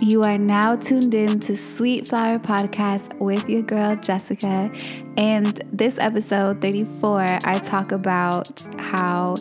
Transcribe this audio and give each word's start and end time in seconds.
You 0.00 0.22
are 0.24 0.36
now 0.36 0.76
tuned 0.76 1.14
in 1.14 1.40
to 1.40 1.56
Sweet 1.56 2.08
Flower 2.08 2.38
Podcast 2.38 3.18
with 3.18 3.48
your 3.48 3.62
girl 3.62 3.96
Jessica. 3.96 4.70
And 5.16 5.62
this 5.72 5.96
episode 5.98 6.60
34, 6.60 7.38
I 7.44 7.58
talk 7.60 7.92
about 7.92 8.60
how 8.78 9.36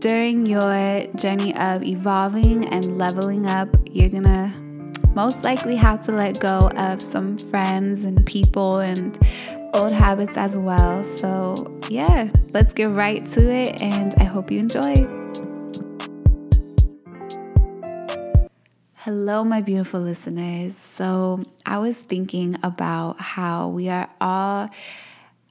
during 0.00 0.44
your 0.44 1.06
journey 1.16 1.56
of 1.56 1.82
evolving 1.82 2.68
and 2.68 2.98
leveling 2.98 3.46
up, 3.46 3.74
you're 3.90 4.10
gonna 4.10 4.52
most 5.14 5.44
likely 5.44 5.76
have 5.76 6.04
to 6.06 6.12
let 6.12 6.40
go 6.40 6.70
of 6.76 7.00
some 7.00 7.38
friends 7.38 8.04
and 8.04 8.24
people 8.26 8.80
and 8.80 9.18
old 9.72 9.94
habits 9.94 10.36
as 10.36 10.58
well. 10.58 11.02
So, 11.04 11.80
yeah, 11.88 12.28
let's 12.52 12.74
get 12.74 12.90
right 12.90 13.24
to 13.28 13.50
it, 13.50 13.80
and 13.80 14.14
I 14.18 14.24
hope 14.24 14.50
you 14.50 14.58
enjoy. 14.58 15.23
Hello, 19.04 19.44
my 19.44 19.60
beautiful 19.60 20.00
listeners. 20.00 20.74
So, 20.78 21.42
I 21.66 21.76
was 21.76 21.98
thinking 21.98 22.56
about 22.62 23.20
how 23.20 23.68
we 23.68 23.90
are 23.90 24.08
all 24.18 24.70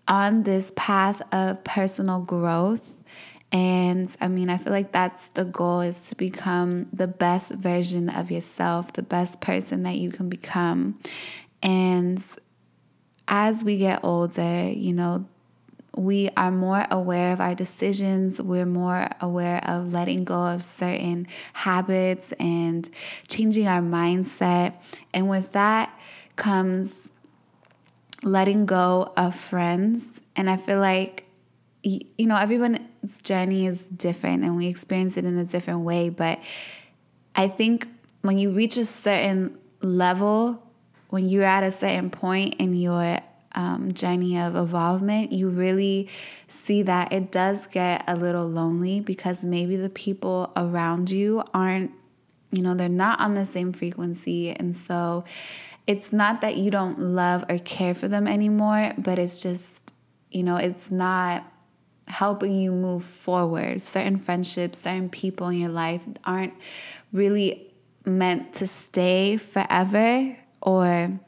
on 0.08 0.42
this 0.42 0.72
path 0.76 1.22
of 1.32 1.64
personal 1.64 2.22
growth. 2.22 2.82
And 3.52 4.10
I 4.20 4.28
mean, 4.28 4.50
I 4.50 4.58
feel 4.58 4.74
like 4.74 4.92
that's 4.92 5.28
the 5.28 5.46
goal 5.46 5.82
is 5.82 6.10
to 6.10 6.16
become 6.16 6.88
the 6.92 7.06
best 7.06 7.52
version 7.52 8.10
of 8.10 8.32
yourself, 8.32 8.94
the 8.94 9.04
best 9.04 9.40
person 9.40 9.84
that 9.84 9.98
you 9.98 10.10
can 10.10 10.30
become. 10.30 11.00
And 11.62 12.24
as 13.28 13.64
we 13.64 13.78
get 13.78 14.04
older, 14.04 14.72
you 14.72 14.94
know, 14.94 15.28
we 15.96 16.30
are 16.36 16.52
more 16.52 16.86
aware 16.90 17.34
of 17.34 17.40
our 17.40 17.54
decisions. 17.54 18.42
We're 18.42 18.66
more 18.66 19.10
aware 19.22 19.64
of 19.68 19.94
letting 19.94 20.24
go 20.24 20.48
of 20.48 20.66
certain 20.66 21.28
habits 21.54 22.32
and 22.34 22.90
changing 23.28 23.68
our 23.68 23.82
mindset. 23.82 24.76
And 25.14 25.30
with 25.30 25.52
that 25.52 25.98
comes 26.36 26.96
letting 28.24 28.66
go 28.66 29.14
of 29.16 29.36
friends. 29.36 30.06
And 30.36 30.50
I 30.50 30.58
feel 30.58 30.80
like, 30.80 31.28
you 31.84 32.26
know, 32.26 32.38
everyone's 32.38 33.22
journey 33.22 33.68
is 33.68 33.84
different 33.84 34.44
and 34.44 34.58
we 34.58 34.68
experience 34.68 35.16
it 35.18 35.26
in 35.26 35.38
a 35.38 35.46
different 35.46 35.82
way. 35.82 36.10
But 36.10 36.40
I 37.36 37.48
think 37.48 37.88
when 38.22 38.38
you 38.38 38.50
reach 38.50 38.78
a 38.78 38.86
certain 38.86 39.58
level, 39.82 40.64
when 41.10 41.28
you're 41.30 41.44
at 41.44 41.64
a 41.64 41.70
certain 41.70 42.10
point 42.10 42.56
in 42.56 42.74
your 42.74 43.20
um, 43.56 43.94
journey 43.94 44.38
of 44.38 44.56
evolvement, 44.56 45.32
you 45.32 45.50
really 45.50 46.10
see 46.48 46.82
that 46.84 47.12
it 47.12 47.32
does 47.32 47.68
get 47.68 48.04
a 48.08 48.16
little 48.16 48.48
lonely 48.48 49.00
because 49.00 49.44
maybe 49.44 49.76
the 49.76 49.90
people 49.90 50.52
around 50.56 51.12
you 51.12 51.44
aren't, 51.54 51.92
you 52.52 52.62
know, 52.62 52.74
they're 52.74 52.90
not 52.90 53.20
on 53.20 53.34
the 53.34 53.46
same 53.46 53.74
frequency. 53.74 54.52
And 54.52 54.76
so 54.76 55.24
it's 55.86 56.14
not 56.14 56.42
that 56.42 56.58
you 56.58 56.72
don't 56.72 57.00
love 57.00 57.46
or 57.50 57.58
care 57.60 57.94
for 57.94 58.08
them 58.08 58.28
anymore, 58.28 58.94
but 58.98 59.20
it's 59.20 59.42
just, 59.42 59.94
you 60.32 60.44
know, 60.44 60.58
it's 60.58 60.90
not 60.90 61.46
helping 62.08 62.56
you 62.56 62.72
move 62.72 63.04
forward. 63.04 63.82
Certain 63.82 64.18
friendships, 64.18 64.80
certain 64.80 65.10
people 65.10 65.50
in 65.50 65.60
your 65.60 65.70
life 65.70 66.02
aren't 66.24 66.54
really 67.12 67.74
meant 68.06 68.54
to 68.54 68.68
stay 68.68 69.38
forever 69.38 70.38
or, 70.62 71.20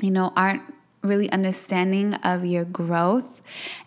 you 0.00 0.10
know, 0.10 0.32
aren't 0.36 0.62
really 1.02 1.30
understanding 1.32 2.14
of 2.14 2.44
your 2.44 2.64
growth. 2.64 3.40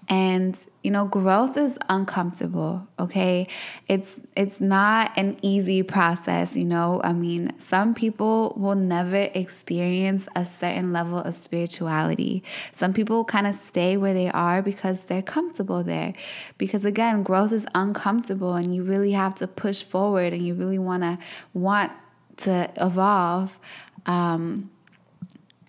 And 0.08 0.60
you 0.84 0.92
know 0.92 1.06
growth 1.06 1.58
is 1.58 1.80
uncomfortable 1.90 2.88
okay? 3.00 3.48
It's 3.88 4.20
it's 4.36 4.62
not 4.62 5.12
an 5.18 5.38
easy 5.42 5.82
process 5.82 6.56
you 6.56 6.66
know? 6.66 7.02
I 7.04 7.12
mean 7.12 7.58
some 7.58 7.96
people 7.96 8.54
will 8.56 8.76
never 8.76 9.30
experience 9.34 10.28
a 10.36 10.46
certain 10.46 10.94
level 10.94 11.18
of 11.18 11.34
spirituality. 11.34 12.44
Some 12.72 12.94
people 12.94 13.26
kind 13.26 13.48
of 13.48 13.56
stay 13.56 13.98
where 13.98 14.14
they 14.14 14.30
are 14.30 14.62
because 14.62 15.06
they're 15.06 15.24
comfortable 15.24 15.84
there. 15.84 16.14
Because 16.60 16.86
again 16.86 17.24
growth 17.24 17.52
is 17.52 17.66
uncomfortable 17.74 18.54
and 18.54 18.76
you 18.76 18.84
really 18.84 19.14
have 19.14 19.34
to 19.36 19.48
push 19.48 19.82
forward 19.82 20.34
and 20.34 20.46
you 20.46 20.54
really 20.54 20.80
want 20.80 21.02
to 21.02 21.18
want 21.54 21.92
to 22.38 22.70
evolve 22.80 23.58
um, 24.06 24.70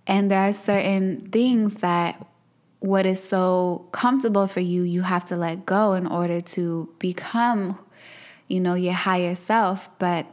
and 0.06 0.30
there 0.30 0.40
are 0.40 0.52
certain 0.52 1.28
things 1.30 1.76
that 1.76 2.24
what 2.80 3.06
is 3.06 3.22
so 3.22 3.88
comfortable 3.92 4.46
for 4.46 4.60
you, 4.60 4.82
you 4.82 5.02
have 5.02 5.24
to 5.26 5.36
let 5.36 5.66
go 5.66 5.94
in 5.94 6.06
order 6.06 6.40
to 6.40 6.88
become, 6.98 7.78
you 8.48 8.60
know, 8.60 8.74
your 8.74 8.92
higher 8.92 9.34
self. 9.34 9.88
But, 9.98 10.26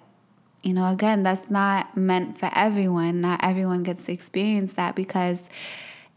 you 0.62 0.74
know, 0.74 0.92
again, 0.92 1.24
that's 1.24 1.50
not 1.50 1.98
meant 1.98 2.38
for 2.38 2.52
everyone. 2.54 3.22
Not 3.22 3.44
everyone 3.44 3.84
gets 3.84 4.06
to 4.06 4.12
experience 4.12 4.74
that 4.74 4.96
because 4.96 5.42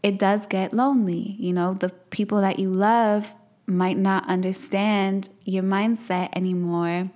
it 0.03 0.19
does 0.19 0.45
get 0.45 0.73
lonely. 0.73 1.35
You 1.39 1.53
know, 1.53 1.73
the 1.73 1.89
people 1.89 2.41
that 2.41 2.59
you 2.59 2.69
love 2.69 3.33
might 3.65 3.97
not 3.97 4.27
understand 4.29 5.29
your 5.43 5.63
mindset 5.63 6.29
anymore. 6.33 7.09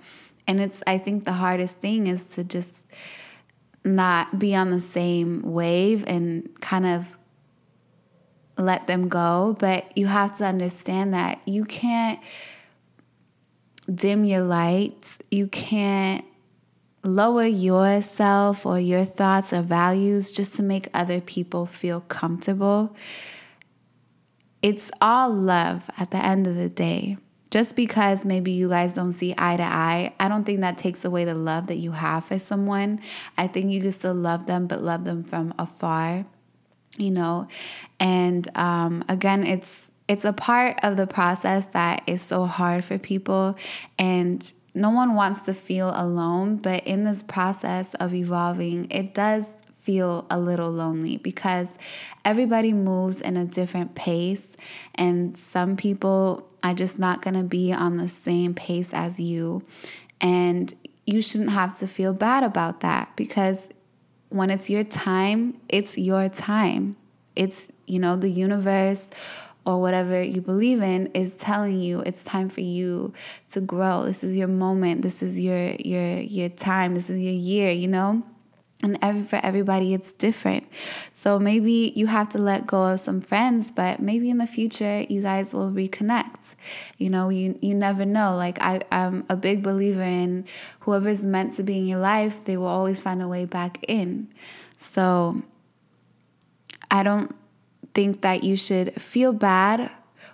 And 0.48 0.60
it's, 0.60 0.82
I 0.86 0.98
think, 0.98 1.24
the 1.24 1.34
hardest 1.34 1.76
thing 1.76 2.08
is 2.08 2.24
to 2.24 2.42
just 2.42 2.74
not 3.84 4.38
be 4.38 4.54
on 4.54 4.70
the 4.70 4.80
same 4.80 5.42
wave 5.42 6.04
and 6.06 6.48
kind 6.60 6.86
of 6.86 7.16
let 8.56 8.86
them 8.86 9.08
go. 9.08 9.56
But 9.58 9.96
you 9.96 10.06
have 10.06 10.36
to 10.38 10.44
understand 10.44 11.14
that 11.14 11.40
you 11.46 11.64
can't 11.64 12.20
dim 13.92 14.24
your 14.24 14.42
lights. 14.42 15.18
You 15.30 15.48
can't 15.48 16.24
lower 17.04 17.46
yourself 17.46 18.64
or 18.64 18.78
your 18.78 19.04
thoughts 19.04 19.52
or 19.52 19.62
values 19.62 20.30
just 20.30 20.54
to 20.56 20.62
make 20.62 20.88
other 20.94 21.20
people 21.20 21.66
feel 21.66 22.00
comfortable. 22.02 22.94
It's 24.62 24.90
all 25.00 25.32
love 25.32 25.90
at 25.98 26.12
the 26.12 26.24
end 26.24 26.46
of 26.46 26.54
the 26.54 26.68
day 26.68 27.16
just 27.52 27.76
because 27.76 28.24
maybe 28.24 28.50
you 28.50 28.66
guys 28.66 28.94
don't 28.94 29.12
see 29.12 29.34
eye 29.36 29.58
to 29.58 29.62
eye, 29.62 30.14
I 30.18 30.28
don't 30.28 30.44
think 30.44 30.60
that 30.60 30.78
takes 30.78 31.04
away 31.04 31.26
the 31.26 31.34
love 31.34 31.66
that 31.66 31.76
you 31.76 31.92
have 31.92 32.24
for 32.24 32.38
someone. 32.38 32.98
I 33.36 33.46
think 33.46 33.70
you 33.70 33.82
can 33.82 33.92
still 33.92 34.14
love 34.14 34.46
them, 34.46 34.66
but 34.66 34.82
love 34.82 35.04
them 35.04 35.22
from 35.22 35.52
afar, 35.58 36.24
you 36.96 37.10
know. 37.10 37.48
And 38.00 38.48
um, 38.56 39.04
again, 39.06 39.44
it's 39.44 39.88
it's 40.08 40.24
a 40.24 40.32
part 40.32 40.78
of 40.82 40.96
the 40.96 41.06
process 41.06 41.66
that 41.72 42.02
is 42.06 42.22
so 42.22 42.46
hard 42.46 42.86
for 42.86 42.98
people, 42.98 43.58
and 43.98 44.50
no 44.74 44.88
one 44.88 45.14
wants 45.14 45.42
to 45.42 45.52
feel 45.52 45.92
alone. 45.94 46.56
But 46.56 46.86
in 46.86 47.04
this 47.04 47.22
process 47.22 47.92
of 48.00 48.14
evolving, 48.14 48.90
it 48.90 49.12
does 49.12 49.50
feel 49.78 50.24
a 50.30 50.40
little 50.40 50.70
lonely 50.70 51.18
because 51.18 51.68
everybody 52.24 52.72
moves 52.72 53.20
in 53.20 53.36
a 53.36 53.44
different 53.44 53.94
pace, 53.94 54.48
and 54.94 55.36
some 55.36 55.76
people 55.76 56.48
are 56.62 56.74
just 56.74 56.98
not 56.98 57.22
going 57.22 57.34
to 57.34 57.42
be 57.42 57.72
on 57.72 57.96
the 57.96 58.08
same 58.08 58.54
pace 58.54 58.92
as 58.92 59.18
you. 59.18 59.62
And 60.20 60.72
you 61.06 61.20
shouldn't 61.20 61.50
have 61.50 61.78
to 61.78 61.86
feel 61.86 62.12
bad 62.12 62.44
about 62.44 62.80
that 62.80 63.14
because 63.16 63.66
when 64.28 64.50
it's 64.50 64.70
your 64.70 64.84
time, 64.84 65.60
it's 65.68 65.98
your 65.98 66.28
time. 66.28 66.96
It's, 67.34 67.68
you 67.86 67.98
know, 67.98 68.16
the 68.16 68.28
universe 68.28 69.06
or 69.64 69.80
whatever 69.80 70.20
you 70.22 70.40
believe 70.40 70.82
in 70.82 71.06
is 71.08 71.34
telling 71.34 71.78
you 71.78 72.00
it's 72.00 72.22
time 72.22 72.48
for 72.48 72.60
you 72.60 73.12
to 73.50 73.60
grow. 73.60 74.04
This 74.04 74.24
is 74.24 74.36
your 74.36 74.48
moment. 74.48 75.02
This 75.02 75.22
is 75.22 75.38
your 75.38 75.72
your 75.78 76.18
your 76.18 76.48
time. 76.48 76.94
This 76.94 77.08
is 77.10 77.20
your 77.20 77.32
year, 77.32 77.70
you 77.70 77.88
know? 77.88 78.22
And 78.82 78.98
every, 79.00 79.22
for 79.22 79.40
everybody 79.42 79.94
it's 79.94 80.12
different. 80.12 80.66
So 81.10 81.38
maybe 81.38 81.92
you 81.94 82.08
have 82.08 82.28
to 82.30 82.38
let 82.38 82.66
go 82.66 82.84
of 82.84 83.00
some 83.00 83.20
friends 83.20 83.70
but 83.70 84.00
maybe 84.00 84.30
in 84.30 84.38
the 84.38 84.46
future 84.46 85.04
you 85.08 85.22
guys 85.22 85.52
will 85.52 85.70
reconnect. 85.70 86.54
You 86.98 87.10
know 87.10 87.28
you, 87.28 87.58
you 87.62 87.74
never 87.74 88.04
know. 88.04 88.36
Like 88.36 88.60
I, 88.60 88.80
i'm 88.90 89.24
a 89.28 89.36
big 89.36 89.62
believer 89.62 90.02
in 90.02 90.44
whoever's 90.80 91.22
meant 91.22 91.54
to 91.54 91.62
be 91.62 91.78
in 91.78 91.86
your 91.86 92.00
life 92.00 92.44
they 92.44 92.56
will 92.56 92.66
always 92.66 93.00
find 93.00 93.22
a 93.22 93.28
way 93.28 93.44
back 93.44 93.78
in. 93.88 94.28
So 94.78 95.42
i 96.90 97.02
don't 97.02 97.34
think 97.94 98.20
that 98.22 98.42
you 98.42 98.56
should 98.56 99.00
feel 99.00 99.32
bad 99.32 99.90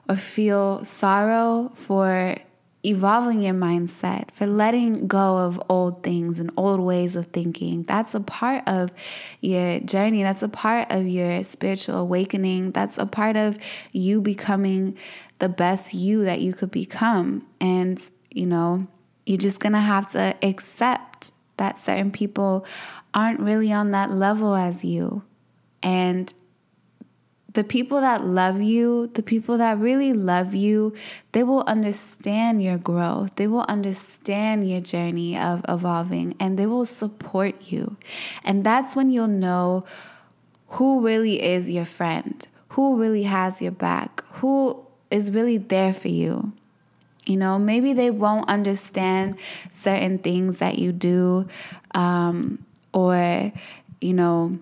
or 0.09 0.17
feel 0.17 0.85
sorrow 0.85 1.71
for 1.75 2.37
evolving 2.85 3.43
your 3.43 3.55
mindset, 3.55 4.31
for 4.33 4.47
letting 4.47 5.07
go 5.09 5.39
of 5.39 5.61
old 5.69 6.03
things 6.03 6.39
and 6.39 6.51
old 6.57 6.81
ways 6.81 7.17
of 7.17 7.27
thinking. 7.29 7.83
That's 7.83 8.15
a 8.15 8.21
part 8.21 8.67
of 8.69 8.93
your 9.41 9.81
journey. 9.81 10.23
That's 10.23 10.43
a 10.43 10.49
part 10.49 10.91
of 10.91 11.07
your 11.07 11.43
spiritual 11.43 11.97
awakening. 11.97 12.73
That's 12.73 12.97
a 12.97 13.07
part 13.07 13.37
of 13.37 13.59
you 13.93 14.21
becoming 14.21 14.97
the 15.39 15.49
best 15.49 15.93
you 15.93 16.25
that 16.25 16.41
you 16.41 16.53
could 16.53 16.71
become. 16.71 17.47
And, 17.61 18.01
you 18.31 18.47
know, 18.47 18.87
you're 19.27 19.39
just 19.39 19.61
going 19.61 19.73
to 19.73 19.81
have 19.81 20.11
to 20.13 20.37
accept 20.43 21.33
that 21.57 21.79
certain 21.79 22.11
people 22.11 22.65
aren't 23.13 23.41
really 23.41 23.73
on 23.73 23.91
that 23.91 24.11
level 24.11 24.55
as 24.55 24.85
you. 24.85 25.23
And 25.83 26.33
the 27.59 27.65
people 27.65 28.01
that 28.01 28.25
love 28.25 28.63
you, 28.63 29.11
the 29.15 29.23
people 29.23 29.59
that 29.59 29.77
really 29.81 30.13
love 30.13 30.55
you, 30.55 30.95
they 31.33 31.43
will 31.43 31.65
understand 31.67 32.63
your 32.63 32.79
growth. 32.79 33.35
They 33.35 33.49
will 33.49 33.65
understand 33.69 34.71
your 34.71 34.81
journey 34.81 35.37
of 35.37 35.65
evolving 35.69 36.37
and 36.39 36.57
they 36.57 36.67
will 36.67 36.85
support 36.85 37.61
you. 37.63 37.97
And 38.45 38.63
that's 38.63 38.95
when 38.95 39.11
you'll 39.11 39.27
know 39.27 39.85
who 40.69 41.01
really 41.01 41.43
is 41.43 41.69
your 41.69 41.85
friend, 41.85 42.47
who 42.69 42.97
really 42.97 43.25
has 43.25 43.61
your 43.61 43.73
back, 43.73 44.23
who 44.35 44.87
is 45.11 45.33
really 45.33 45.59
there 45.59 45.93
for 45.93 46.07
you. 46.07 46.53
You 47.27 47.39
know, 47.39 47.59
maybe 47.59 47.93
they 47.93 48.13
won't 48.13 48.49
understand 48.49 49.37
certain 49.69 50.19
things 50.19 50.59
that 50.59 50.79
you 50.79 50.93
do, 50.93 51.49
um, 51.93 52.65
or, 52.95 53.53
you 54.01 54.15
know, 54.15 54.61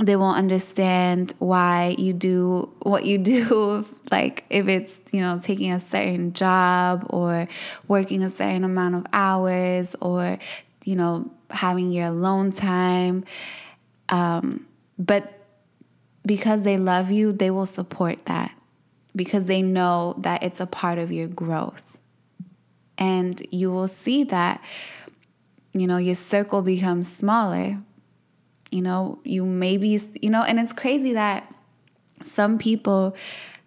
they 0.00 0.16
won't 0.16 0.38
understand 0.38 1.34
why 1.38 1.94
you 1.98 2.12
do 2.12 2.72
what 2.82 3.04
you 3.04 3.18
do 3.34 3.86
like 4.10 4.44
if 4.50 4.68
it's 4.68 4.98
you 5.12 5.20
know 5.20 5.38
taking 5.42 5.72
a 5.72 5.80
certain 5.80 6.32
job 6.32 7.06
or 7.10 7.48
working 7.88 8.22
a 8.22 8.30
certain 8.30 8.64
amount 8.64 8.94
of 8.94 9.06
hours 9.12 9.94
or 10.00 10.38
you 10.84 10.96
know 10.96 11.30
having 11.50 11.90
your 11.90 12.06
alone 12.06 12.50
time. 12.50 13.24
Um, 14.08 14.66
but 14.98 15.38
because 16.24 16.62
they 16.62 16.76
love 16.76 17.10
you 17.10 17.32
they 17.32 17.50
will 17.50 17.66
support 17.66 18.24
that 18.26 18.52
because 19.14 19.44
they 19.44 19.60
know 19.60 20.14
that 20.18 20.42
it's 20.42 20.60
a 20.60 20.66
part 20.66 20.98
of 20.98 21.12
your 21.12 21.28
growth. 21.28 21.98
And 22.96 23.44
you 23.50 23.70
will 23.70 23.88
see 23.88 24.24
that 24.24 24.62
you 25.74 25.86
know 25.86 25.98
your 25.98 26.14
circle 26.14 26.62
becomes 26.62 27.12
smaller 27.12 27.78
you 28.72 28.82
know, 28.82 29.18
you 29.24 29.44
maybe, 29.44 30.00
you 30.20 30.30
know, 30.30 30.42
and 30.42 30.58
it's 30.58 30.72
crazy 30.72 31.12
that 31.12 31.52
some 32.22 32.58
people, 32.58 33.14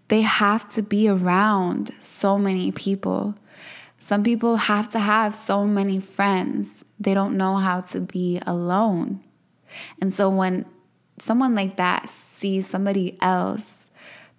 they 0.07 0.22
have 0.22 0.68
to 0.74 0.81
be 0.81 1.07
around 1.07 1.92
so 2.00 2.38
many 2.38 2.72
people. 2.72 3.36
Some 4.00 4.24
people 4.24 4.57
have 4.57 4.90
to 4.92 5.00
have 5.00 5.34
so 5.34 5.66
many 5.66 6.00
friends. 6.00 6.68
They 7.00 7.13
don't 7.13 7.38
know 7.38 7.57
how 7.57 7.81
to 7.81 8.00
be 8.00 8.40
alone. 8.46 9.24
And 10.02 10.13
so 10.13 10.30
when 10.30 10.66
someone 11.18 11.56
like 11.56 11.75
that 11.78 12.10
sees 12.10 12.68
somebody 12.68 13.18
else 13.22 13.90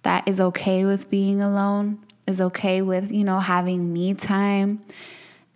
that 0.03 0.27
is 0.27 0.39
okay 0.39 0.85
with 0.85 1.09
being 1.09 1.41
alone, 1.41 1.99
is 2.27 2.41
okay 2.41 2.81
with, 2.81 3.11
you 3.11 3.23
know, 3.23 3.39
having 3.39 3.93
me 3.93 4.13
time, 4.13 4.81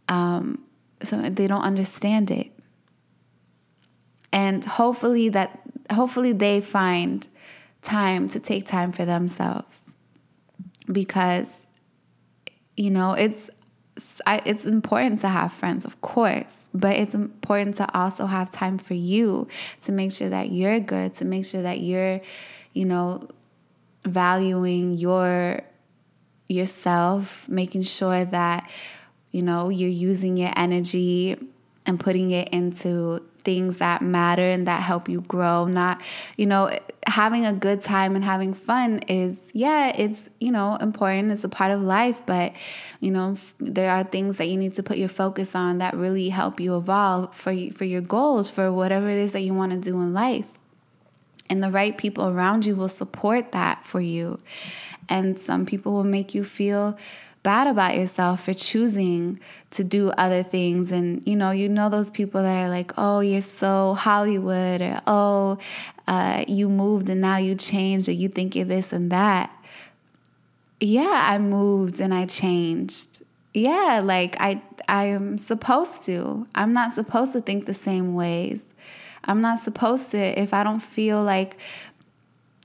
um, 0.08 0.64
so 1.04 1.18
they 1.18 1.48
don't 1.48 1.64
understand 1.64 2.30
it 2.30 2.51
and 4.32 4.64
hopefully 4.64 5.30
that 5.30 5.62
hopefully 5.92 6.32
they 6.32 6.62
find 6.62 7.28
time 7.82 8.30
to 8.30 8.40
take 8.40 8.66
time 8.66 8.92
for 8.92 9.06
themselves. 9.06 9.80
Because 10.92 11.62
you 12.78 12.90
know 12.90 13.14
it's 13.14 13.50
it's 14.28 14.66
important 14.66 15.20
to 15.20 15.28
have 15.28 15.52
friends 15.52 15.86
of 15.86 16.00
course 16.02 16.58
but 16.74 16.96
it's 16.96 17.14
important 17.14 17.76
to 17.76 17.98
also 17.98 18.26
have 18.26 18.50
time 18.50 18.78
for 18.78 18.94
you 18.94 19.48
to 19.82 19.92
make 19.92 20.12
sure 20.12 20.30
that 20.30 20.50
you're 20.50 20.80
good 20.80 21.14
to 21.14 21.26
make 21.26 21.46
sure 21.46 21.62
that 21.62 21.82
you're 21.82 22.22
you 22.74 22.86
know 22.86 23.28
valuing 24.06 24.94
your 24.94 25.62
yourself 26.48 27.48
making 27.50 27.84
sure 27.84 28.26
that 28.26 28.70
you 29.32 29.42
know 29.42 29.70
you're 29.70 29.90
using 29.90 30.38
your 30.38 30.52
energy 30.56 31.38
and 31.86 32.00
putting 32.00 32.32
it 32.32 32.48
into 32.50 33.22
things 33.42 33.78
that 33.78 34.02
matter 34.02 34.42
and 34.42 34.68
that 34.68 34.82
help 34.82 35.10
you 35.10 35.22
grow 35.22 35.66
not 35.66 36.02
you 36.38 36.46
know 36.46 36.76
having 37.08 37.46
a 37.46 37.54
good 37.54 37.82
time 37.82 38.16
and 38.16 38.24
having 38.24 38.54
fun 38.54 39.00
is 39.08 39.40
yeah 39.54 39.92
it's 39.96 40.24
you 40.40 40.52
know 40.52 40.76
important 40.78 41.32
it's 41.32 41.44
a 41.44 41.50
part 41.50 41.72
of 41.72 41.82
life 41.82 42.22
but 42.26 42.54
you 43.00 43.12
know 43.12 43.36
there 43.60 43.92
are 43.92 44.04
things 44.04 44.38
that 44.38 44.48
you 44.48 44.58
need 44.58 44.74
to 44.74 44.84
put 44.84 44.98
your 44.98 45.10
focus 45.10 45.56
on 45.56 45.80
that 45.80 45.96
really 45.96 46.30
help 46.30 46.60
you 46.60 46.78
evolve 46.78 47.34
for 47.36 47.54
for 47.72 47.86
your 47.86 48.02
goals 48.02 48.50
for 48.50 48.72
whatever 48.72 49.10
it 49.10 49.18
is 49.18 49.32
that 49.32 49.42
you 49.42 49.54
want 49.54 49.72
to 49.72 49.78
do 49.78 50.02
in 50.02 50.14
life. 50.14 50.46
And 51.50 51.64
the 51.64 51.70
right 51.70 51.98
people 51.98 52.28
around 52.28 52.66
you 52.66 52.76
will 52.76 52.88
support 52.88 53.52
that 53.52 53.86
for 53.86 54.00
you. 54.00 54.40
And 55.10 55.40
some 55.40 55.66
people 55.66 55.92
will 55.92 56.06
make 56.06 56.34
you 56.34 56.44
feel 56.44 56.98
bad 57.44 57.68
about 57.68 57.96
yourself 57.96 58.46
for 58.46 58.54
choosing 58.54 59.40
to 59.72 59.84
do 59.84 60.10
other 60.12 60.44
things. 60.44 60.92
And 60.92 61.26
you 61.26 61.36
know, 61.36 61.52
you 61.52 61.70
know 61.70 61.90
those 61.90 62.10
people 62.10 62.42
that 62.42 62.56
are 62.66 62.70
like, 62.70 62.94
oh, 62.98 63.20
you're 63.20 63.42
so 63.42 63.96
Hollywood, 63.96 64.82
or 64.82 65.02
oh, 65.08 65.58
uh, 66.08 66.46
you 66.48 66.70
moved 66.70 67.10
and 67.10 67.22
now 67.22 67.38
you 67.38 67.56
changed, 67.56 68.10
or 68.10 68.14
you 68.14 68.30
think 68.30 68.56
you're 68.56 68.66
this 68.66 68.94
and 68.94 69.12
that. 69.12 69.52
Yeah, 70.80 71.28
I 71.30 71.38
moved 71.38 72.00
and 72.00 72.14
I 72.14 72.26
changed. 72.26 73.24
Yeah, 73.54 74.02
like 74.04 74.36
I 74.40 74.62
I 74.88 75.06
am 75.06 75.38
supposed 75.38 76.04
to. 76.04 76.48
I'm 76.56 76.74
not 76.74 76.94
supposed 76.94 77.34
to 77.34 77.42
think 77.42 77.66
the 77.66 77.74
same 77.74 78.14
ways. 78.14 78.66
I'm 79.24 79.42
not 79.42 79.60
supposed 79.60 80.12
to 80.12 80.18
if 80.18 80.54
I 80.54 80.64
don't 80.64 80.80
feel 80.80 81.24
like 81.24 81.58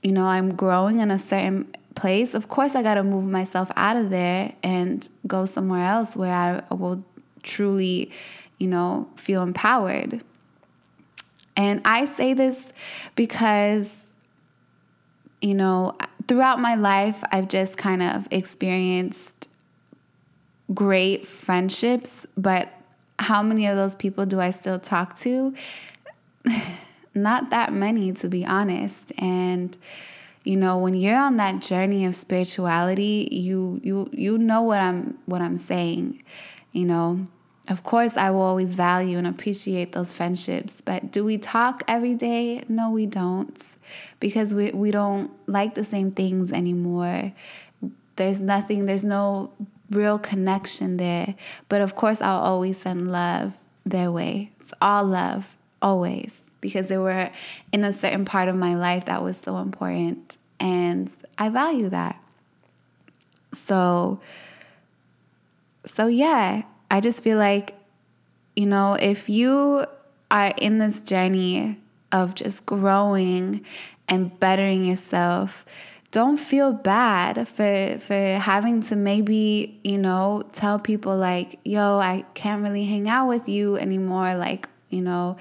you 0.03 0.11
know, 0.11 0.25
I'm 0.25 0.55
growing 0.55 0.99
in 0.99 1.11
a 1.11 1.17
certain 1.17 1.67
place, 1.97 2.33
of 2.33 2.47
course 2.47 2.75
I 2.75 2.83
got 2.83 2.93
to 2.93 3.03
move 3.03 3.27
myself 3.27 3.69
out 3.75 3.97
of 3.97 4.09
there 4.09 4.53
and 4.63 5.07
go 5.25 5.45
somewhere 5.45 5.85
else 5.85 6.15
where 6.15 6.33
I 6.33 6.73
will 6.73 7.03
truly, 7.43 8.11
you 8.59 8.67
know, 8.67 9.09
feel 9.15 9.41
empowered. 9.41 10.23
And 11.55 11.81
I 11.83 12.05
say 12.05 12.33
this 12.33 12.67
because, 13.15 14.05
you 15.41 15.55
know, 15.55 15.97
throughout 16.27 16.59
my 16.59 16.75
life, 16.75 17.23
I've 17.31 17.47
just 17.47 17.77
kind 17.77 18.03
of 18.03 18.27
experienced 18.29 19.49
great 20.73 21.25
friendships, 21.25 22.27
but 22.37 22.71
how 23.17 23.41
many 23.41 23.65
of 23.65 23.75
those 23.75 23.95
people 23.95 24.27
do 24.27 24.39
I 24.39 24.51
still 24.51 24.77
talk 24.77 25.17
to? 25.17 25.55
Not 27.15 27.49
that 27.49 27.73
many, 27.73 28.11
to 28.13 28.29
be 28.29 28.45
honest. 28.45 29.11
And, 29.17 29.75
you 30.43 30.55
know 30.55 30.77
when 30.77 30.93
you're 30.93 31.17
on 31.17 31.37
that 31.37 31.61
journey 31.61 32.05
of 32.05 32.15
spirituality 32.15 33.27
you 33.31 33.79
you 33.83 34.09
you 34.13 34.37
know 34.37 34.61
what 34.61 34.79
i'm 34.79 35.17
what 35.25 35.41
i'm 35.41 35.57
saying 35.57 36.23
you 36.77 36.85
know? 36.85 37.27
Of 37.69 37.83
course 37.83 38.15
i 38.15 38.29
will 38.29 38.41
always 38.41 38.73
value 38.73 39.17
and 39.17 39.27
appreciate 39.27 39.91
those 39.91 40.13
friendships 40.13 40.81
but 40.85 41.11
do 41.11 41.25
we 41.25 41.37
talk 41.37 41.83
every 41.85 42.13
day? 42.15 42.63
No 42.69 42.89
we 42.91 43.05
don't 43.05 43.61
because 44.21 44.53
we, 44.53 44.71
we 44.71 44.91
don't 44.91 45.31
like 45.47 45.73
the 45.73 45.83
same 45.83 46.11
things 46.11 46.51
anymore. 46.51 47.33
There's 48.15 48.39
nothing 48.39 48.85
there's 48.85 49.03
no 49.03 49.51
real 49.89 50.17
connection 50.17 50.95
there 50.95 51.35
but 51.67 51.81
of 51.81 51.95
course 51.95 52.19
i'll 52.21 52.39
always 52.39 52.79
send 52.79 53.11
love 53.11 53.53
their 53.85 54.11
way. 54.11 54.51
It's 54.61 54.73
all 54.81 55.03
love 55.03 55.57
always 55.81 56.46
because 56.61 56.87
they 56.87 56.97
were 56.97 57.29
in 57.71 57.83
a 57.83 57.91
certain 57.91 58.25
part 58.25 58.47
of 58.49 58.55
my 58.55 58.75
life 58.75 59.05
that 59.05 59.23
was 59.23 59.37
so 59.37 59.57
important. 59.57 60.37
And 60.59 61.11
I 61.37 61.49
value 61.49 61.89
that. 61.89 62.21
So, 63.53 64.19
so 65.85 66.07
yeah, 66.07 66.63
I 66.89 66.99
just 66.99 67.23
feel 67.23 67.37
like, 67.37 67.75
you 68.55 68.65
know, 68.65 68.93
if 68.93 69.29
you 69.29 69.85
are 70.31 70.53
in 70.57 70.79
this 70.79 71.01
journey 71.01 71.79
of 72.11 72.35
just 72.35 72.65
growing 72.65 73.65
and 74.07 74.37
bettering 74.39 74.85
yourself, 74.85 75.65
don't 76.11 76.37
feel 76.37 76.71
bad 76.71 77.47
for 77.47 77.97
for 77.99 78.39
having 78.39 78.81
to 78.81 78.95
maybe 78.95 79.79
you 79.83 79.97
know 79.97 80.41
tell 80.53 80.79
people 80.79 81.17
like 81.17 81.59
yo 81.65 81.99
i 81.99 82.23
can't 82.33 82.63
really 82.63 82.85
hang 82.85 83.09
out 83.09 83.27
with 83.27 83.47
you 83.49 83.77
anymore 83.77 84.33
like 84.33 84.69
you 84.89 85.01
know 85.01 85.37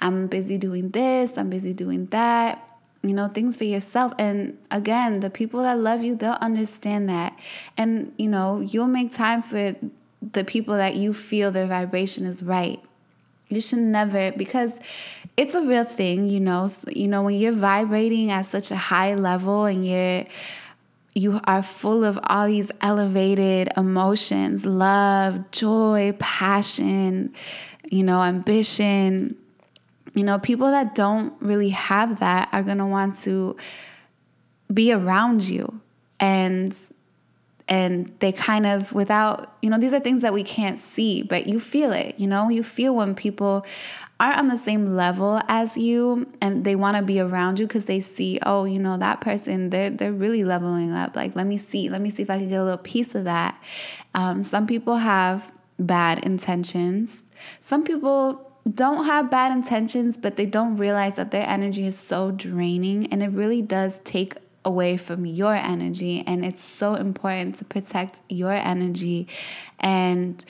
I'm 0.00 0.26
busy 0.26 0.58
doing 0.58 0.90
this, 0.90 1.36
I'm 1.36 1.50
busy 1.50 1.72
doing 1.72 2.06
that. 2.06 2.66
You 3.02 3.14
know, 3.14 3.28
things 3.28 3.56
for 3.56 3.64
yourself. 3.64 4.12
And 4.18 4.58
again, 4.70 5.20
the 5.20 5.30
people 5.30 5.62
that 5.62 5.78
love 5.78 6.04
you, 6.04 6.14
they'll 6.14 6.32
understand 6.32 7.08
that. 7.08 7.34
And, 7.78 8.12
you 8.18 8.28
know, 8.28 8.60
you'll 8.60 8.88
make 8.88 9.14
time 9.14 9.40
for 9.40 9.74
the 10.20 10.44
people 10.44 10.74
that 10.74 10.96
you 10.96 11.14
feel 11.14 11.50
their 11.50 11.66
vibration 11.66 12.26
is 12.26 12.42
right. 12.42 12.78
You 13.48 13.62
should 13.62 13.78
never, 13.78 14.32
because 14.32 14.74
it's 15.34 15.54
a 15.54 15.62
real 15.62 15.84
thing, 15.84 16.26
you 16.26 16.40
know. 16.40 16.68
You 16.88 17.08
know, 17.08 17.22
when 17.22 17.36
you're 17.36 17.52
vibrating 17.52 18.30
at 18.30 18.42
such 18.42 18.70
a 18.70 18.76
high 18.76 19.14
level 19.14 19.64
and 19.64 19.86
you're 19.86 20.26
you 21.14 21.40
are 21.44 21.62
full 21.62 22.04
of 22.04 22.18
all 22.24 22.46
these 22.46 22.70
elevated 22.80 23.68
emotions 23.76 24.64
love, 24.64 25.50
joy, 25.50 26.14
passion, 26.18 27.34
you 27.90 28.02
know, 28.02 28.22
ambition, 28.22 29.36
you 30.14 30.24
know, 30.24 30.38
people 30.38 30.70
that 30.70 30.94
don't 30.94 31.34
really 31.40 31.70
have 31.70 32.20
that 32.20 32.48
are 32.52 32.62
going 32.62 32.78
to 32.78 32.86
want 32.86 33.16
to 33.22 33.56
be 34.72 34.92
around 34.92 35.48
you. 35.48 35.80
And 36.18 36.76
and 37.70 38.12
they 38.18 38.32
kind 38.32 38.66
of 38.66 38.92
without 38.92 39.56
you 39.62 39.70
know 39.70 39.78
these 39.78 39.94
are 39.94 40.00
things 40.00 40.20
that 40.20 40.34
we 40.34 40.42
can't 40.42 40.78
see 40.78 41.22
but 41.22 41.46
you 41.46 41.58
feel 41.58 41.92
it 41.92 42.18
you 42.18 42.26
know? 42.26 42.50
You 42.50 42.62
feel 42.62 42.94
when 42.94 43.14
people 43.14 43.64
aren't 44.18 44.36
on 44.36 44.48
the 44.48 44.56
same 44.56 44.96
level 44.96 45.40
as 45.48 45.78
you 45.78 46.26
and 46.42 46.64
they 46.64 46.76
want 46.76 46.96
to 46.96 47.02
be 47.02 47.20
around 47.20 47.58
you 47.58 47.66
because 47.66 47.86
they 47.86 48.00
see 48.00 48.38
oh 48.44 48.64
you 48.64 48.78
know 48.78 48.98
that 48.98 49.20
person 49.20 49.70
they're, 49.70 49.88
they're 49.88 50.12
really 50.12 50.44
leveling 50.44 50.92
up. 50.92 51.16
Like 51.16 51.36
let 51.36 51.46
me 51.46 51.56
see 51.56 51.88
let 51.88 52.00
me 52.00 52.10
see 52.10 52.22
if 52.22 52.28
i 52.28 52.38
can 52.38 52.48
get 52.48 52.60
a 52.60 52.64
little 52.64 52.78
piece 52.78 53.14
of 53.14 53.24
that. 53.24 53.62
Um, 54.14 54.42
some 54.42 54.66
people 54.66 54.96
have 54.96 55.50
bad 55.78 56.24
intentions. 56.24 57.22
Some 57.60 57.84
people 57.84 58.46
don't 58.74 59.06
have 59.06 59.30
bad 59.30 59.52
intentions 59.52 60.16
but 60.18 60.36
they 60.36 60.46
don't 60.46 60.76
realize 60.76 61.14
that 61.16 61.30
their 61.30 61.48
energy 61.48 61.86
is 61.86 61.98
so 61.98 62.30
draining 62.30 63.06
and 63.10 63.22
it 63.22 63.28
really 63.28 63.62
does 63.62 64.00
take 64.04 64.34
away 64.64 64.96
from 64.96 65.24
your 65.24 65.54
energy 65.54 66.22
and 66.26 66.44
it's 66.44 66.62
so 66.62 66.94
important 66.94 67.54
to 67.54 67.64
protect 67.64 68.20
your 68.28 68.52
energy 68.52 69.26
and 69.78 70.44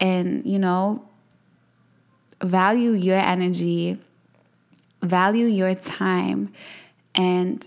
and 0.00 0.46
you 0.46 0.58
know 0.58 1.06
value 2.42 2.92
your 2.92 3.18
energy 3.18 3.98
value 5.02 5.46
your 5.46 5.74
time. 5.74 6.52
And 7.14 7.66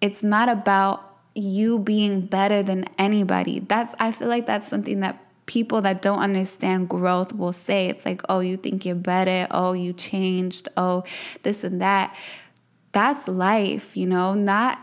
it's 0.00 0.22
not 0.22 0.48
about 0.48 1.10
you 1.34 1.78
being 1.78 2.22
better 2.22 2.62
than 2.62 2.84
anybody. 2.96 3.58
That's 3.60 3.92
i 3.98 4.12
feel 4.12 4.28
like 4.28 4.46
that's 4.46 4.68
something 4.68 5.00
that 5.00 5.20
people 5.46 5.80
that 5.82 6.00
don't 6.00 6.20
understand 6.20 6.88
growth 6.88 7.32
will 7.32 7.52
say. 7.52 7.88
It's 7.88 8.06
like 8.06 8.22
oh 8.28 8.40
you 8.40 8.56
think 8.56 8.84
you're 8.84 8.94
better. 8.94 9.46
Oh 9.50 9.72
you 9.72 9.92
changed. 9.92 10.68
Oh 10.76 11.04
this 11.42 11.64
and 11.64 11.80
that. 11.80 12.14
That's 12.92 13.26
life 13.26 13.96
you 13.96 14.06
know? 14.06 14.34
Not 14.34 14.78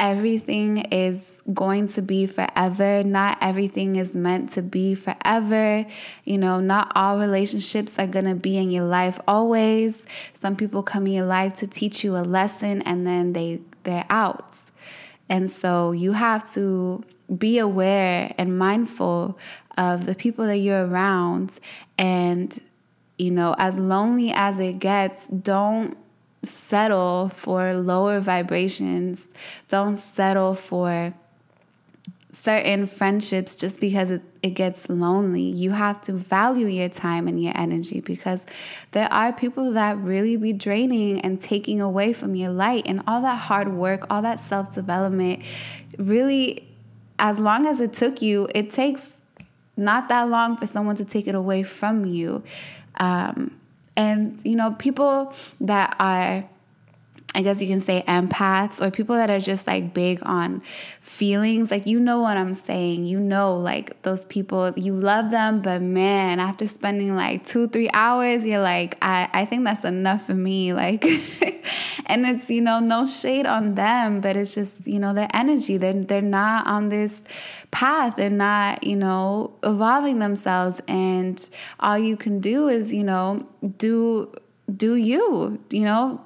everything 0.00 0.78
is 0.92 1.42
going 1.52 1.88
to 1.88 2.02
be 2.02 2.26
forever. 2.26 3.02
Not 3.02 3.38
everything 3.40 3.96
is 3.96 4.14
meant 4.14 4.50
to 4.50 4.62
be 4.62 4.94
forever. 4.94 5.86
You 6.24 6.38
know, 6.38 6.60
not 6.60 6.92
all 6.94 7.18
relationships 7.18 7.98
are 7.98 8.06
going 8.06 8.26
to 8.26 8.34
be 8.34 8.56
in 8.56 8.70
your 8.70 8.84
life 8.84 9.18
always. 9.26 10.04
Some 10.40 10.56
people 10.56 10.82
come 10.82 11.06
in 11.06 11.14
your 11.14 11.26
life 11.26 11.54
to 11.56 11.66
teach 11.66 12.04
you 12.04 12.16
a 12.16 12.22
lesson 12.22 12.82
and 12.82 13.06
then 13.06 13.32
they 13.32 13.60
they're 13.84 14.06
out. 14.10 14.56
And 15.28 15.50
so 15.50 15.92
you 15.92 16.12
have 16.12 16.50
to 16.54 17.04
be 17.36 17.58
aware 17.58 18.34
and 18.38 18.58
mindful 18.58 19.38
of 19.76 20.06
the 20.06 20.14
people 20.14 20.46
that 20.46 20.58
you're 20.58 20.86
around 20.86 21.60
and 21.98 22.60
you 23.18 23.32
know, 23.32 23.54
as 23.58 23.76
lonely 23.76 24.30
as 24.30 24.60
it 24.60 24.78
gets, 24.78 25.26
don't 25.26 25.98
settle 26.42 27.30
for 27.30 27.74
lower 27.74 28.20
vibrations. 28.20 29.26
Don't 29.68 29.96
settle 29.96 30.54
for 30.54 31.14
certain 32.32 32.86
friendships 32.86 33.54
just 33.54 33.80
because 33.80 34.10
it, 34.10 34.22
it 34.42 34.50
gets 34.50 34.88
lonely. 34.88 35.42
You 35.42 35.72
have 35.72 36.00
to 36.02 36.12
value 36.12 36.66
your 36.66 36.88
time 36.88 37.26
and 37.26 37.42
your 37.42 37.52
energy 37.56 38.00
because 38.00 38.42
there 38.92 39.12
are 39.12 39.32
people 39.32 39.72
that 39.72 39.98
really 39.98 40.36
be 40.36 40.52
draining 40.52 41.20
and 41.20 41.40
taking 41.40 41.80
away 41.80 42.12
from 42.12 42.34
your 42.34 42.50
light 42.50 42.84
and 42.86 43.02
all 43.06 43.20
that 43.22 43.38
hard 43.38 43.72
work, 43.72 44.06
all 44.08 44.22
that 44.22 44.38
self 44.38 44.74
development. 44.74 45.42
Really, 45.98 46.68
as 47.18 47.38
long 47.38 47.66
as 47.66 47.80
it 47.80 47.92
took 47.92 48.22
you, 48.22 48.48
it 48.54 48.70
takes 48.70 49.06
not 49.76 50.08
that 50.08 50.28
long 50.28 50.56
for 50.56 50.66
someone 50.66 50.96
to 50.96 51.04
take 51.04 51.26
it 51.26 51.34
away 51.34 51.62
from 51.62 52.04
you. 52.04 52.42
Um, 52.98 53.58
and, 53.98 54.40
you 54.44 54.56
know, 54.56 54.76
people 54.78 55.34
that 55.60 55.96
are 55.98 56.48
I 57.34 57.42
guess 57.42 57.60
you 57.60 57.68
can 57.68 57.82
say 57.82 58.02
empaths 58.08 58.80
or 58.80 58.90
people 58.90 59.14
that 59.14 59.28
are 59.28 59.38
just 59.38 59.66
like 59.66 59.92
big 59.92 60.18
on 60.22 60.62
feelings. 61.00 61.70
Like, 61.70 61.86
you 61.86 62.00
know 62.00 62.20
what 62.20 62.38
I'm 62.38 62.54
saying. 62.54 63.04
You 63.04 63.20
know, 63.20 63.54
like 63.56 64.02
those 64.02 64.24
people, 64.24 64.72
you 64.76 64.94
love 64.94 65.30
them, 65.30 65.60
but 65.60 65.82
man, 65.82 66.40
after 66.40 66.66
spending 66.66 67.14
like 67.14 67.46
two, 67.46 67.68
three 67.68 67.90
hours, 67.92 68.46
you're 68.46 68.62
like, 68.62 68.96
I, 69.02 69.28
I 69.32 69.44
think 69.44 69.64
that's 69.64 69.84
enough 69.84 70.26
for 70.26 70.34
me. 70.34 70.72
Like, 70.72 71.04
and 72.08 72.26
it's, 72.26 72.48
you 72.50 72.60
know, 72.60 72.80
no 72.80 73.06
shade 73.06 73.46
on 73.46 73.74
them, 73.74 74.20
but 74.20 74.36
it's 74.36 74.54
just, 74.54 74.74
you 74.84 74.98
know, 74.98 75.12
their 75.12 75.28
energy. 75.34 75.76
They're, 75.76 75.92
they're 75.92 76.22
not 76.22 76.66
on 76.66 76.88
this 76.88 77.20
path. 77.70 78.16
They're 78.16 78.30
not, 78.30 78.84
you 78.84 78.96
know, 78.96 79.52
evolving 79.62 80.18
themselves. 80.18 80.80
And 80.88 81.46
all 81.78 81.98
you 81.98 82.16
can 82.16 82.40
do 82.40 82.68
is, 82.68 82.92
you 82.92 83.04
know, 83.04 83.46
do 83.76 84.34
do 84.74 84.96
you, 84.96 85.58
you 85.70 85.84
know, 85.84 86.20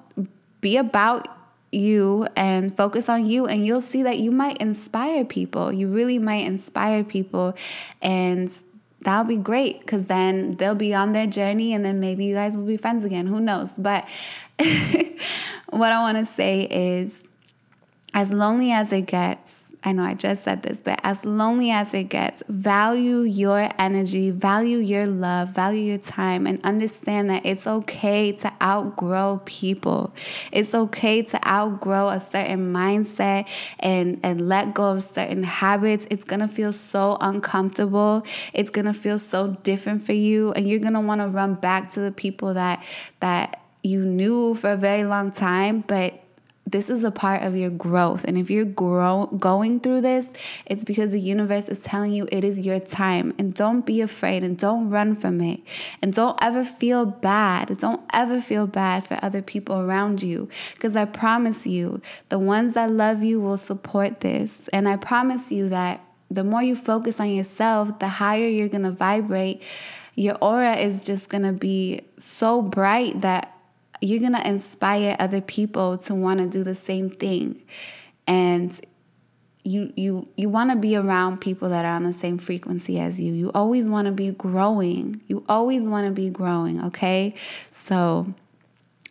be 0.60 0.76
about 0.76 1.28
you 1.72 2.26
and 2.36 2.76
focus 2.76 3.08
on 3.08 3.24
you 3.26 3.46
and 3.46 3.64
you'll 3.64 3.80
see 3.80 4.02
that 4.02 4.18
you 4.18 4.30
might 4.30 4.58
inspire 4.58 5.24
people 5.24 5.72
you 5.72 5.88
really 5.88 6.18
might 6.18 6.44
inspire 6.44 7.02
people 7.02 7.56
and 8.02 8.58
that'll 9.00 9.24
be 9.24 9.38
great 9.38 9.80
because 9.80 10.04
then 10.04 10.54
they'll 10.56 10.74
be 10.74 10.92
on 10.92 11.12
their 11.12 11.26
journey 11.26 11.72
and 11.72 11.82
then 11.82 11.98
maybe 11.98 12.26
you 12.26 12.34
guys 12.34 12.58
will 12.58 12.66
be 12.66 12.76
friends 12.76 13.06
again 13.06 13.26
who 13.26 13.40
knows 13.40 13.70
but 13.78 14.06
what 15.72 15.92
i 15.92 16.00
want 16.00 16.18
to 16.18 16.26
say 16.26 16.62
is 16.62 17.24
as 18.14 18.30
lonely 18.30 18.72
as 18.72 18.92
it 18.92 19.06
gets 19.06 19.62
I 19.84 19.90
know 19.90 20.04
I 20.04 20.14
just 20.14 20.44
said 20.44 20.62
this, 20.62 20.78
but 20.78 21.00
as 21.02 21.24
lonely 21.24 21.72
as 21.72 21.92
it 21.92 22.04
gets, 22.04 22.42
value 22.48 23.22
your 23.22 23.68
energy, 23.80 24.30
value 24.30 24.78
your 24.78 25.08
love, 25.08 25.48
value 25.48 25.82
your 25.82 25.98
time, 25.98 26.46
and 26.46 26.64
understand 26.64 27.30
that 27.30 27.44
it's 27.44 27.66
okay 27.66 28.30
to 28.30 28.52
outgrow 28.62 29.40
people. 29.44 30.14
It's 30.52 30.72
okay 30.72 31.22
to 31.22 31.48
outgrow 31.48 32.10
a 32.10 32.20
certain 32.20 32.72
mindset 32.72 33.48
and, 33.80 34.20
and 34.22 34.48
let 34.48 34.72
go 34.72 34.92
of 34.92 35.02
certain 35.02 35.42
habits. 35.42 36.06
It's 36.10 36.24
gonna 36.24 36.48
feel 36.48 36.72
so 36.72 37.16
uncomfortable. 37.20 38.24
It's 38.52 38.70
gonna 38.70 38.94
feel 38.94 39.18
so 39.18 39.58
different 39.64 40.06
for 40.06 40.12
you, 40.12 40.52
and 40.52 40.68
you're 40.68 40.78
gonna 40.78 41.00
wanna 41.00 41.26
run 41.26 41.54
back 41.54 41.90
to 41.90 42.00
the 42.00 42.12
people 42.12 42.54
that 42.54 42.84
that 43.18 43.61
you 43.82 44.04
knew 44.04 44.54
for 44.54 44.72
a 44.72 44.76
very 44.76 45.04
long 45.04 45.32
time, 45.32 45.84
but 45.86 46.22
this 46.72 46.88
is 46.88 47.04
a 47.04 47.10
part 47.10 47.42
of 47.42 47.56
your 47.56 47.70
growth. 47.70 48.24
And 48.24 48.38
if 48.38 48.48
you're 48.48 48.64
grow- 48.64 49.26
going 49.26 49.80
through 49.80 50.00
this, 50.00 50.30
it's 50.64 50.84
because 50.84 51.12
the 51.12 51.20
universe 51.20 51.68
is 51.68 51.80
telling 51.80 52.12
you 52.12 52.26
it 52.32 52.44
is 52.44 52.60
your 52.60 52.80
time. 52.80 53.34
And 53.38 53.52
don't 53.52 53.84
be 53.84 54.00
afraid 54.00 54.42
and 54.42 54.56
don't 54.56 54.88
run 54.88 55.14
from 55.14 55.40
it. 55.40 55.60
And 56.00 56.14
don't 56.14 56.38
ever 56.40 56.64
feel 56.64 57.04
bad. 57.04 57.78
Don't 57.78 58.00
ever 58.12 58.40
feel 58.40 58.66
bad 58.66 59.06
for 59.06 59.18
other 59.22 59.42
people 59.42 59.80
around 59.80 60.22
you. 60.22 60.48
Because 60.74 60.96
I 60.96 61.04
promise 61.04 61.66
you, 61.66 62.00
the 62.30 62.38
ones 62.38 62.72
that 62.72 62.90
love 62.90 63.22
you 63.22 63.40
will 63.40 63.58
support 63.58 64.20
this. 64.20 64.68
And 64.72 64.88
I 64.88 64.96
promise 64.96 65.52
you 65.52 65.68
that 65.68 66.00
the 66.30 66.44
more 66.44 66.62
you 66.62 66.74
focus 66.74 67.20
on 67.20 67.28
yourself, 67.28 67.98
the 67.98 68.08
higher 68.08 68.48
you're 68.48 68.68
going 68.68 68.84
to 68.84 68.90
vibrate. 68.90 69.62
Your 70.14 70.36
aura 70.36 70.76
is 70.76 71.00
just 71.00 71.28
going 71.28 71.42
to 71.42 71.52
be 71.52 72.02
so 72.18 72.62
bright 72.62 73.20
that 73.20 73.51
you're 74.02 74.20
going 74.20 74.34
to 74.34 74.46
inspire 74.46 75.16
other 75.18 75.40
people 75.40 75.96
to 75.96 76.14
want 76.14 76.40
to 76.40 76.46
do 76.46 76.64
the 76.64 76.74
same 76.74 77.08
thing. 77.08 77.62
And 78.26 78.78
you 79.64 79.92
you 79.96 80.28
you 80.36 80.48
want 80.48 80.70
to 80.70 80.76
be 80.76 80.96
around 80.96 81.40
people 81.40 81.68
that 81.68 81.84
are 81.84 81.94
on 81.94 82.02
the 82.02 82.12
same 82.12 82.36
frequency 82.36 82.98
as 82.98 83.20
you. 83.20 83.32
You 83.32 83.52
always 83.54 83.86
want 83.86 84.06
to 84.06 84.12
be 84.12 84.32
growing. 84.32 85.20
You 85.28 85.44
always 85.48 85.82
want 85.82 86.06
to 86.06 86.12
be 86.12 86.30
growing, 86.30 86.82
okay? 86.86 87.34
So 87.70 88.34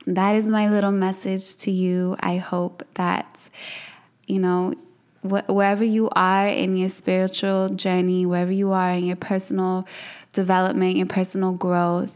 that 0.06 0.36
is 0.36 0.46
my 0.46 0.70
little 0.70 0.92
message 0.92 1.56
to 1.58 1.72
you. 1.72 2.18
I 2.20 2.38
hope 2.38 2.84
that 2.96 3.40
you 4.28 4.40
know 4.40 4.74
wh- 5.22 5.48
wherever 5.50 5.86
you 5.86 6.10
are 6.10 6.48
in 6.48 6.76
your 6.76 6.90
spiritual 6.90 7.70
journey, 7.70 8.26
wherever 8.26 8.52
you 8.52 8.72
are 8.72 8.92
in 8.92 9.06
your 9.06 9.16
personal 9.16 9.88
development, 10.34 10.98
your 10.98 11.08
personal 11.08 11.54
growth, 11.54 12.12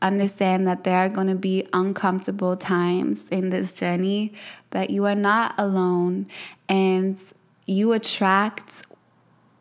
understand 0.00 0.66
that 0.66 0.84
there 0.84 0.96
are 0.98 1.08
going 1.08 1.26
to 1.26 1.34
be 1.34 1.66
uncomfortable 1.72 2.56
times 2.56 3.24
in 3.30 3.50
this 3.50 3.72
journey, 3.72 4.32
but 4.70 4.90
you 4.90 5.04
are 5.06 5.14
not 5.14 5.54
alone 5.58 6.26
and 6.68 7.18
you 7.66 7.92
attract 7.92 8.82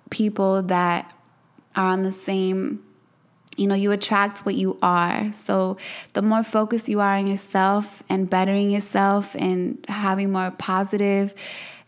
people 0.09 0.61
that 0.63 1.13
are 1.75 1.87
on 1.87 2.03
the 2.03 2.11
same 2.11 2.83
you 3.57 3.65
know, 3.65 3.73
you 3.73 3.91
attract 3.91 4.45
what 4.45 4.53
you 4.53 4.77
are. 4.83 5.33
So, 5.33 5.77
the 6.13 6.21
more 6.21 6.43
focused 6.43 6.87
you 6.87 6.99
are 6.99 7.15
on 7.15 7.25
yourself 7.25 8.03
and 8.07 8.29
bettering 8.29 8.69
yourself 8.69 9.35
and 9.35 9.83
having 9.87 10.31
more 10.31 10.51
positive, 10.51 11.33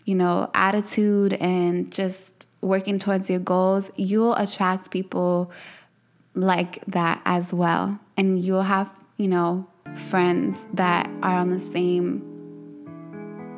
you 0.03 0.15
know, 0.15 0.49
attitude 0.55 1.33
and 1.33 1.91
just 1.91 2.47
working 2.61 2.97
towards 2.97 3.29
your 3.29 3.39
goals, 3.39 3.91
you'll 3.95 4.33
attract 4.33 4.89
people 4.89 5.51
like 6.33 6.83
that 6.87 7.21
as 7.23 7.53
well. 7.53 7.99
And 8.19 8.39
you'll 8.43 8.61
have, 8.61 8.93
you 9.17 9.27
know, 9.27 9.65
friends 9.95 10.63
that 10.73 11.09
are 11.23 11.35
on 11.35 11.49
the 11.49 11.59
same 11.59 12.21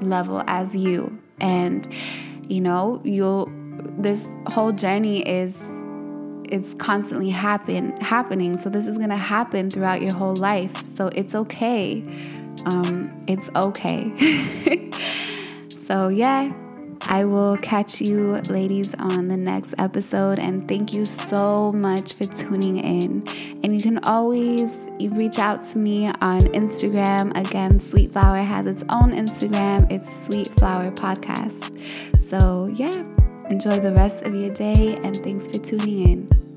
level 0.01 0.43
as 0.47 0.75
you. 0.75 1.19
And, 1.41 1.85
you 2.47 2.61
know, 2.61 3.01
you'll, 3.03 3.51
this 3.97 4.25
whole 4.47 4.71
journey 4.71 5.27
is 5.27 5.61
it's 6.45 6.73
constantly 6.75 7.29
happen 7.29 7.95
happening. 8.01 8.57
So 8.57 8.69
this 8.69 8.85
is 8.85 8.97
to 9.09 9.15
happen 9.15 9.69
throughout 9.69 10.01
your 10.01 10.13
whole 10.13 10.35
life. 10.35 10.87
So 10.87 11.07
it's 11.07 11.33
okay. 11.33 12.03
Um, 12.65 13.25
it's 13.27 13.49
okay. 13.55 14.89
So 15.91 16.07
yeah 16.07 16.53
I 17.07 17.25
will 17.25 17.57
catch 17.57 18.01
you, 18.01 18.35
ladies, 18.49 18.93
on 18.95 19.27
the 19.27 19.37
next 19.37 19.73
episode. 19.77 20.39
And 20.39 20.67
thank 20.67 20.93
you 20.93 21.05
so 21.05 21.71
much 21.71 22.13
for 22.13 22.25
tuning 22.25 22.77
in. 22.77 23.27
And 23.63 23.75
you 23.75 23.81
can 23.81 23.99
always 23.99 24.75
reach 24.99 25.39
out 25.39 25.63
to 25.71 25.77
me 25.77 26.07
on 26.07 26.41
Instagram. 26.53 27.35
Again, 27.37 27.79
Sweet 27.79 28.11
Flower 28.11 28.43
has 28.43 28.65
its 28.67 28.83
own 28.89 29.11
Instagram, 29.11 29.91
it's 29.91 30.25
Sweet 30.25 30.47
Flower 30.47 30.91
Podcast. 30.91 31.69
So, 32.29 32.67
yeah, 32.73 33.03
enjoy 33.49 33.79
the 33.79 33.91
rest 33.91 34.21
of 34.23 34.35
your 34.35 34.53
day 34.53 34.97
and 35.03 35.15
thanks 35.23 35.47
for 35.47 35.57
tuning 35.57 36.09
in. 36.09 36.50